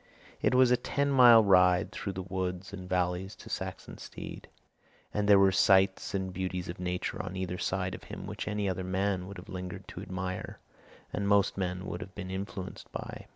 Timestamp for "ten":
0.77-1.11